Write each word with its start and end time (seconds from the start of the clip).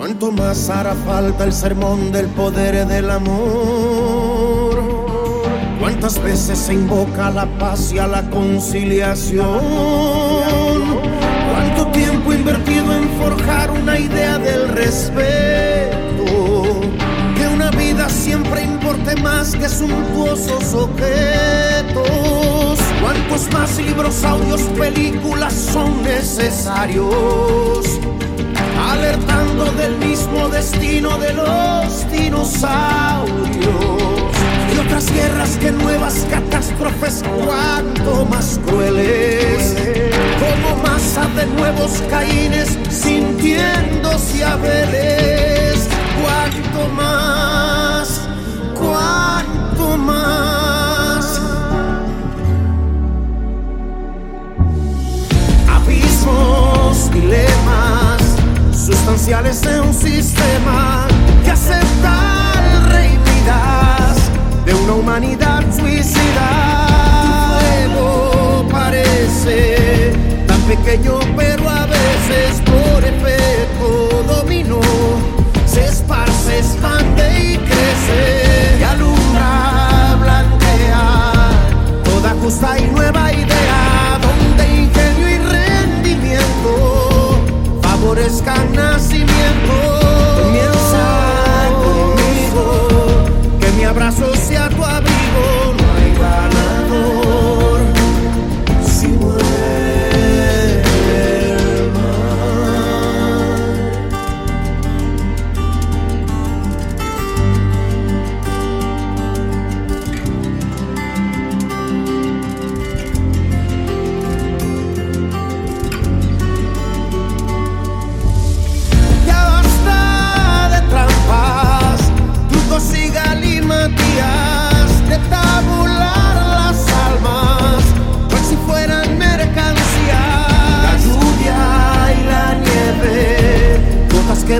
¿Cuánto 0.00 0.32
más 0.32 0.70
hará 0.70 0.94
falta 0.94 1.44
el 1.44 1.52
sermón 1.52 2.10
del 2.10 2.24
poder 2.28 2.86
del 2.86 3.10
amor? 3.10 4.80
¿Cuántas 5.78 6.18
veces 6.22 6.58
se 6.58 6.72
invoca 6.72 7.28
la 7.28 7.44
paz 7.58 7.92
y 7.92 7.98
a 7.98 8.06
la 8.06 8.22
conciliación? 8.30 9.44
¿Cuánto 11.52 11.88
tiempo 11.88 12.32
invertido 12.32 12.94
en 12.94 13.10
forjar 13.18 13.72
una 13.72 13.98
idea 13.98 14.38
del 14.38 14.68
respeto? 14.68 16.24
Que 17.36 17.46
una 17.46 17.70
vida 17.70 18.08
siempre 18.08 18.62
importe 18.62 19.14
más 19.16 19.54
que 19.54 19.68
suntuosos 19.68 20.72
objetos. 20.72 22.00
¿Cuántos 23.02 23.52
más 23.52 23.76
libros, 23.76 24.24
audios, 24.24 24.62
películas 24.78 25.52
son 25.52 26.02
necesarios? 26.02 27.69
Del 29.80 29.96
mismo 29.96 30.48
destino 30.50 31.16
de 31.18 31.32
los 31.32 32.10
dinosaurios. 32.10 33.40
Y 34.74 34.78
otras 34.78 35.10
guerras 35.12 35.56
que 35.56 35.70
nuevas 35.72 36.26
catástrofes, 36.30 37.22
cuanto 37.44 38.26
más 38.26 38.60
crueles, 38.66 39.74
como 40.38 40.82
masa 40.82 41.26
de 41.34 41.46
nuevos 41.46 42.02
caínes 42.10 42.78
sintiéndose 42.90 44.44
a 44.44 44.56
pequeño, 70.90 71.20
pero 71.36 71.68
a 71.68 71.86
veces 71.86 72.60
por 72.62 73.04
efecto 73.04 74.24
dominó 74.26 74.80
se 75.66 75.84
esparce, 75.84 76.58
expande 76.58 77.22
y 77.38 77.58
crece 77.58 78.78
y 78.80 78.82
alumbra, 78.82 80.16
blanquea 80.20 81.22
toda 82.04 82.30
justa 82.42 82.76
y 82.78 82.86
nueva 82.90 83.32
idea 83.32 84.18
donde 84.20 84.68
ingenio 84.82 85.28
y 85.28 85.38
rendimiento 85.38 87.38
favorezcan 87.82 88.74
nacimiento. 88.74 89.74
Comienza 90.42 91.04
conmigo, 91.82 92.64
que 93.60 93.68
mi 93.76 93.84
abrazo 93.84 94.34
sea 94.34 94.68
tu 94.68 94.84
abrigo. 94.84 95.09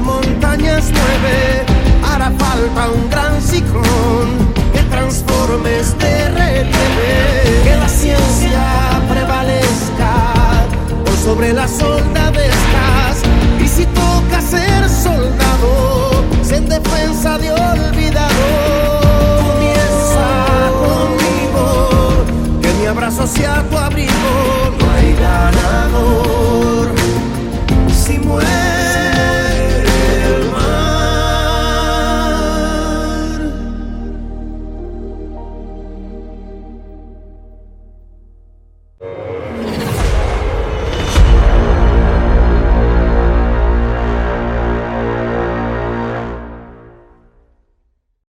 Montañas 0.00 0.90
mueve, 0.90 1.64
hará 2.04 2.30
falta 2.38 2.90
un 2.90 3.10
gran 3.10 3.40
ciclón 3.40 4.28
que 4.72 4.82
transforme 4.90 5.80
este 5.80 6.28
relieve. 6.28 7.62
Que 7.64 7.76
la 7.76 7.88
ciencia 7.88 8.62
prevalezca 9.08 10.12
por 11.04 11.16
sobre 11.16 11.52
las 11.52 11.70
soldadescas. 11.70 13.22
Y 13.62 13.68
si 13.68 13.86
toca 13.86 14.40
ser 14.40 14.88
soldado, 14.88 16.24
sé 16.42 16.56
en 16.56 16.68
defensa 16.68 17.38
de 17.38 17.52
olvidado. 17.52 18.30
Comienza 19.46 20.26
conmigo, 20.84 22.24
que 22.62 22.72
mi 22.80 22.86
abrazo 22.86 23.26
sea 23.26 23.62
tu 23.70 23.76
abrigo. 23.76 24.09